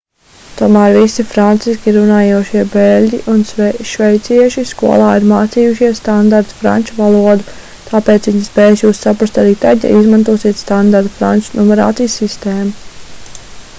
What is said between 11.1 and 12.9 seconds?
franču numerācijas sistēmu